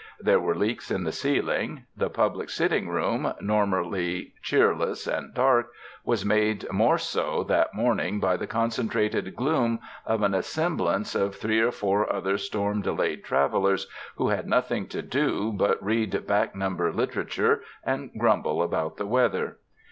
There 0.19 0.39
were 0.39 0.55
leaks 0.55 0.89
in 0.89 1.03
the 1.03 1.11
ceiling. 1.11 1.83
The 1.95 2.09
public 2.09 2.49
sitting 2.49 2.89
room, 2.89 3.33
normally 3.39 4.33
cheerless 4.41 5.05
and 5.05 5.31
dark, 5.31 5.71
was 6.03 6.25
made 6.25 6.65
more 6.71 6.97
so 6.97 7.43
that 7.43 7.75
morning 7.75 8.19
by 8.19 8.35
the 8.35 8.47
concentrated 8.47 9.35
gloom 9.35 9.79
of 10.07 10.23
an 10.23 10.31
assemblance 10.33 11.13
of 11.15 11.35
three 11.35 11.61
or 11.61 11.69
four 11.71 12.11
other 12.11 12.39
storm 12.39 12.81
stayed 12.81 13.23
travelers 13.23 13.85
who 14.15 14.29
had 14.29 14.47
nothing 14.47 14.87
to 14.87 15.03
do 15.03 15.53
but 15.55 15.77
read 15.83 16.25
back 16.25 16.55
number 16.55 16.91
literature 16.91 17.61
and 17.83 18.09
grumble 18.17 18.63
about 18.63 18.97
the 18.97 19.05
weather. 19.05 19.59